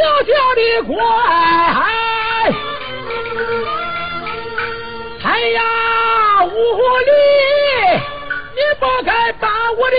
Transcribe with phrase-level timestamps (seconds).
[0.00, 0.96] 小小的乖，
[5.22, 5.60] 哎呀，
[6.44, 6.48] 无
[7.04, 7.10] 理，
[8.54, 9.96] 你不该把我的。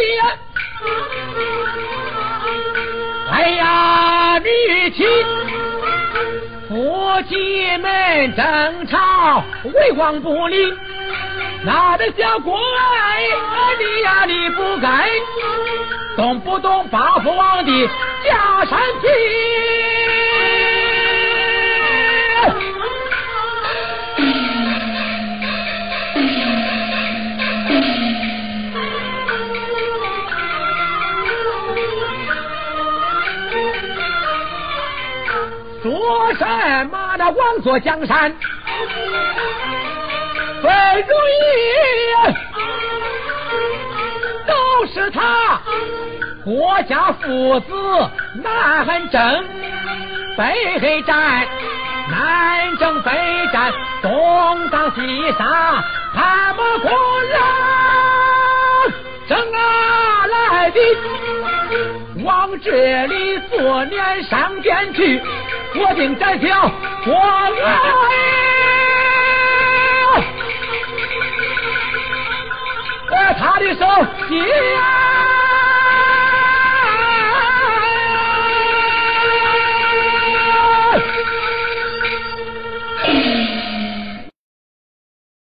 [3.31, 5.07] 哎呀，女亲，
[6.67, 10.73] 夫妻们争吵，为王不利。
[11.63, 12.55] 哪得叫乖？
[13.77, 15.07] 你呀，你不该
[16.15, 17.87] 动不动八父王的
[18.25, 19.60] 假山皮。
[35.82, 36.46] 说什
[36.91, 38.35] 么那王座江山？
[40.62, 41.41] 最如意，
[44.46, 44.54] 都
[44.85, 45.60] 是他
[46.46, 47.73] 国家父子
[48.43, 49.46] 南征
[50.38, 51.48] 北战，
[52.12, 53.12] 南征北
[53.51, 53.73] 战，
[54.04, 56.91] 东打西杀，他们国
[57.23, 57.41] 人
[59.27, 60.79] 争啊来的，
[62.23, 65.19] 往这里做年上殿去，
[65.75, 66.72] 我定斩条
[67.05, 67.51] 国来。
[73.39, 73.85] 他的手，
[74.29, 74.35] 接。